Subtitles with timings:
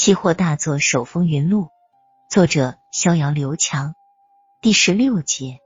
[0.00, 1.70] 期货大作手风云录，
[2.30, 3.96] 作者逍遥刘强。
[4.62, 5.58] 第十六节，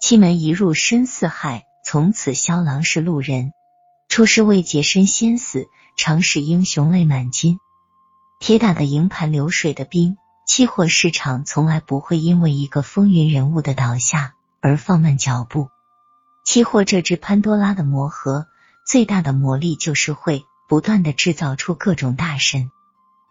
[0.00, 3.52] 七门一入深似海，从此萧郎是路人。
[4.08, 7.60] 出师未捷身先死，常使英雄泪满襟。
[8.40, 15.68] 铁打的营盘流水的兵，期货市场从来不会因为一个风云人物的倒下而放慢脚步。
[16.44, 18.48] 期货这只潘多拉的魔盒，
[18.84, 22.72] 最大的魔力就是会不断的制造出各种大神。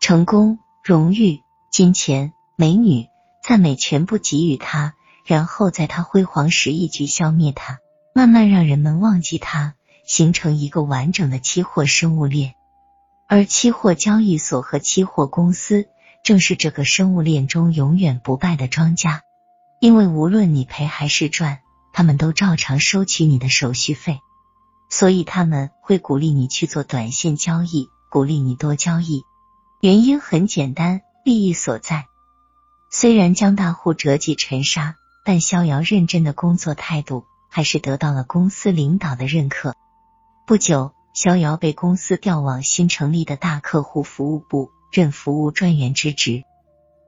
[0.08, 3.10] 成功、荣誉、金钱、美女、
[3.44, 4.94] 赞美，全部给予他，
[5.26, 7.80] 然后在他辉煌时一举消灭他，
[8.16, 9.74] 慢慢让人们忘记他，
[10.06, 12.54] 形成一个完整的期货生物链。
[13.28, 15.90] 而期货交易所和期货公司
[16.24, 19.24] 正是这个生物链中永远不败的庄家，
[19.82, 21.60] 因为无论你赔还是赚，
[21.92, 24.22] 他们都照常收取你的手续费，
[24.90, 29.26] 所以他们会鼓励你去做短线交易，鼓励你多交易。
[29.88, 32.08] 原因很简单，利益所在。
[32.92, 39.78] 虽然江大户折戟沉沙，但逍遥认真的工作态度还是得到了公司领导的认可。
[40.46, 46.44] 不久，逍遥被公司调往新成立的大客户服务部，任服务专员之职。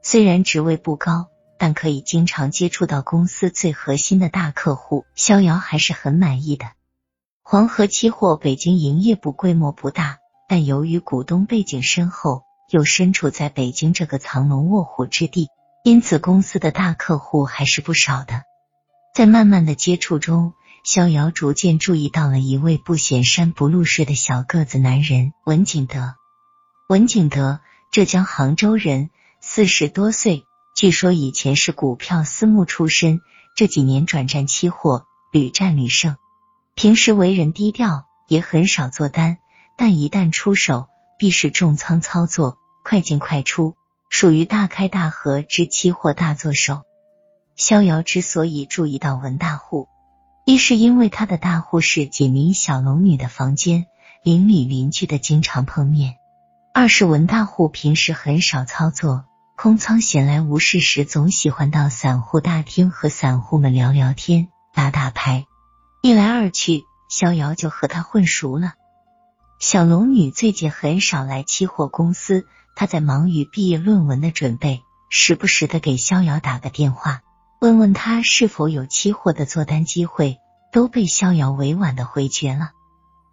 [0.02, 6.68] 虽然职位不高，但可以经常接触到公司最核心的大客户，逍遥还是很满意的。
[7.44, 12.46] 黄河期货北京营业部规模不大，但由于股东背景深厚。
[12.70, 15.48] 又身处在北京这个藏龙卧虎之地，
[15.84, 18.44] 因此公司的大客户还是不少的。
[19.16, 20.54] 在慢慢的接触中，
[20.84, 26.16] 逍遥逐渐注意到了一位不显山不露水的小个子男人文景德。
[26.88, 27.60] 文景德，
[27.92, 29.10] 浙江杭州人，
[29.42, 30.46] 四十多岁，
[30.76, 33.20] 据说以前是股票私募出身，
[33.56, 36.18] 这几年转战期货，屡战屡胜。
[36.76, 39.38] 平时为人低调，也很少做单，
[39.76, 40.88] 但一旦出手，
[41.20, 42.58] 必是重仓操作。
[42.82, 43.76] 快进快出，
[44.10, 46.82] 属于大开大合之期货大作手。
[47.56, 49.90] 逍遥之所以注意到文大户，
[50.46, 53.86] 一是因为他的大户是几名小龙女的房间，
[54.24, 56.14] 邻里邻居的经常碰面；
[56.74, 59.26] 二是文大户平时很少操作，
[59.58, 65.46] 空仓闲来无事时，总喜欢到散户大厅和散户们聊聊天、打打牌。
[66.02, 68.74] 一来二去，逍遥就和他混熟了。
[69.60, 72.48] 小龙女最近很少来期货公司。
[72.76, 77.24] 她在忙于毕业论文的准备，时不时的给逍遥打个电话，
[77.60, 80.38] 问问他是否有期货的做单机会，
[80.72, 82.72] 都被逍遥委婉的回绝了。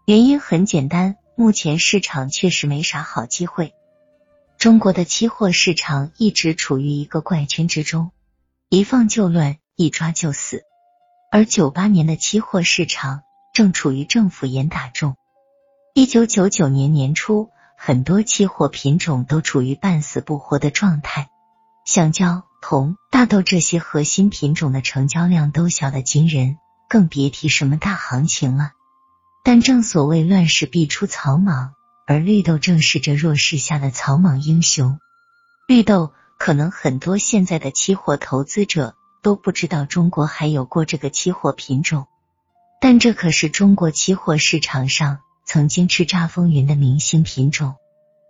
[0.05, 3.73] 原因很简单，目前市场确实没啥好机会。
[4.59, 8.11] 中国的期货市场一直处于一个怪圈之中，
[8.69, 10.65] 一放就乱，一抓就死。
[11.31, 13.21] 而九八年的期货市场
[13.55, 15.15] 正处于政府严打中。
[15.99, 17.49] 一九九九年年初。
[17.75, 21.31] 很多期货品种都处于半死不活的状态，
[21.87, 28.73] 橡胶、铜、大豆这些核心品种的成交量都小得惊人，更别提什么大行情了。
[29.43, 31.73] 但正所谓乱世必出草莽，
[32.07, 34.99] 而绿豆正是这弱势下的草莽英雄。
[35.67, 42.07] 绿豆可能很多现在的期货投资者都不知道中国还有过这个期货品种，
[42.83, 45.21] 但这可是中国期货市场上。
[45.47, 47.77] 曾经叱咤风云的明星品种。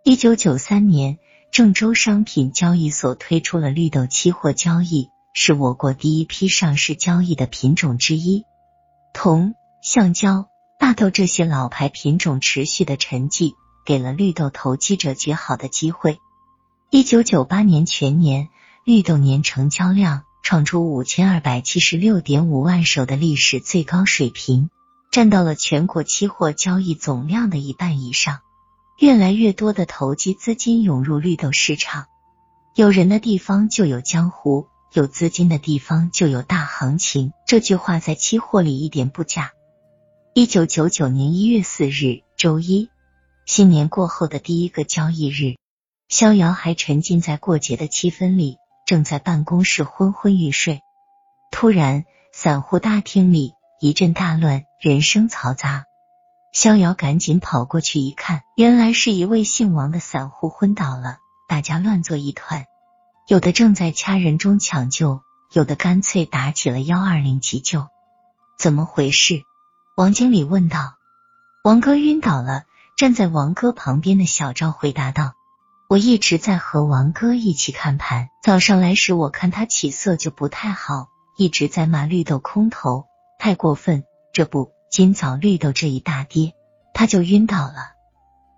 [0.04, 1.18] 一九九三年，
[1.50, 8.44] 郑州商品交易所推出了绿豆期货交易，是我国第一批上市交易的品种之一。
[9.14, 13.54] 铜、橡胶、大豆这些老牌品种持续的沉寂，
[13.86, 16.18] 给了绿豆投机者绝好的机会。
[16.90, 18.48] 一九九八年全年，
[18.84, 24.68] 绿豆年成交量创出五千二百七十六点五万手的历史最高水平。
[25.16, 28.40] 占到了全国期货交易总量的一半以上，
[28.98, 32.04] 越来越多的投机资金涌入绿豆市场。
[32.74, 37.32] 有人的地方就有江湖，有资金的地方就有大行情。
[37.46, 39.52] 这句话在期货里一点不假。
[40.34, 42.90] 一九九九年一月四日，周一，
[43.46, 45.56] 新年过后的第一个交易日，
[46.10, 50.80] 逍遥还沉浸在过节的气氛里，正在办公室昏昏欲睡。
[51.50, 52.04] 突然，
[52.34, 53.54] 散户大厅里。
[53.80, 55.84] 一阵大乱，人声嘈杂。
[56.52, 61.18] 逍遥赶紧跑过去一看，原来是一位姓王的散户昏倒了，
[61.48, 62.64] 大家乱作一团，
[63.28, 65.20] 有的正在掐人中抢救，
[65.52, 67.88] 有的干脆打起了幺二零急救。
[68.58, 69.42] 怎么回事？
[69.96, 70.94] 王经理问道。
[71.62, 72.64] 王哥晕倒了。
[72.96, 75.34] 站在王哥旁边的小赵回答道
[75.86, 83.04] ：“我一直在和王哥一起看盘，早上来时我看他起色就不太好，一直在骂绿豆空头。”
[83.38, 84.04] 太过分！
[84.32, 86.54] 这不，今早绿豆这一大跌，
[86.92, 87.92] 他就晕倒了。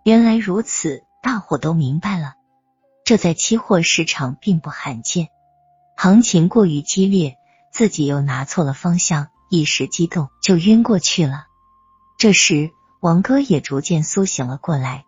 [0.04, 2.34] 原来如此，大伙都明白了。
[3.04, 5.28] 这在期货市场并不罕见。
[5.96, 7.36] 行情过于激烈，
[7.72, 11.46] 自己又拿错了方向，一时激动就晕过去了。
[12.18, 12.70] 这时，
[13.00, 15.04] 王哥也逐渐苏醒了过来，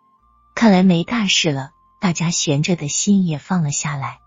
[0.55, 4.19] 看来没大事了，大家悬着的心也放了下来。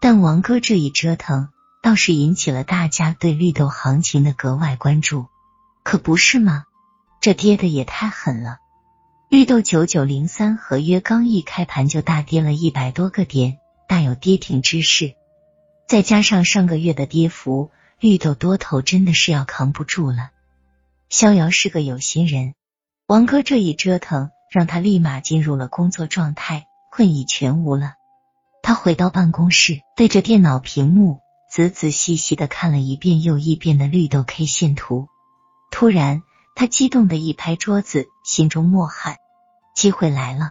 [0.00, 1.48] 但王哥这一折腾，
[1.84, 5.26] 倒是引起了大家对绿豆行情的格外关注，
[5.82, 6.64] 可不是吗？
[7.20, 8.56] 这跌的也太狠了！
[9.28, 15.14] 绿豆九九零三合约刚一开盘就大跌了一百多个点，大有跌停之势。
[15.86, 17.70] 再加上上个月的跌幅，
[18.00, 20.30] 绿豆多头真的是要扛不住了。
[21.10, 22.54] 逍遥是个有心人，
[23.06, 27.92] 王哥这一折腾，让他立马进入了工作状态，困意全无了。
[28.62, 35.08] 他回到办公室，对着电脑屏幕仔仔细细的看了一遍又一遍的绿豆 K 线图，
[35.70, 36.22] 突然。
[36.56, 39.16] 他激动的一拍桌子，心中默喊
[39.74, 40.50] ：“机会来了！”